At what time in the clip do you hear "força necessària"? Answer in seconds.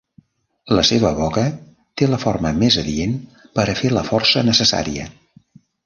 4.13-5.11